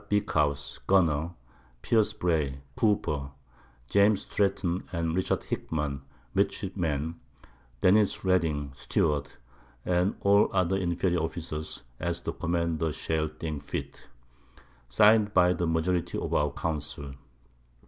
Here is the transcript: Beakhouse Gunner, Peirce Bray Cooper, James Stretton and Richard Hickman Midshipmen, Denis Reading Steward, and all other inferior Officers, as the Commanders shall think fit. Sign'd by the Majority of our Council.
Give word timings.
Beakhouse 0.09 0.79
Gunner, 0.87 1.29
Peirce 1.83 2.13
Bray 2.13 2.61
Cooper, 2.75 3.29
James 3.87 4.21
Stretton 4.21 4.83
and 4.91 5.15
Richard 5.15 5.43
Hickman 5.43 6.01
Midshipmen, 6.33 7.19
Denis 7.81 8.25
Reading 8.25 8.71
Steward, 8.75 9.29
and 9.85 10.15
all 10.21 10.49
other 10.53 10.75
inferior 10.77 11.19
Officers, 11.19 11.83
as 11.99 12.21
the 12.23 12.33
Commanders 12.33 12.95
shall 12.95 13.27
think 13.27 13.61
fit. 13.61 14.07
Sign'd 14.89 15.35
by 15.35 15.53
the 15.53 15.67
Majority 15.67 16.17
of 16.17 16.33
our 16.33 16.51
Council. 16.51 17.13